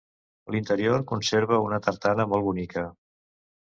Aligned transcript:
L'interior 0.53 1.03
conserva 1.11 1.59
una 1.67 1.81
tartana 1.89 2.29
molt 2.33 2.47
bonica. 2.51 2.87